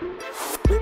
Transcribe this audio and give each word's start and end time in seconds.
Bye. 0.00 0.79